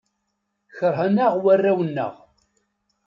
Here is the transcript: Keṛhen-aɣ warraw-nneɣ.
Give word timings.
Keṛhen-aɣ 0.77 1.33
warraw-nneɣ. 1.43 2.13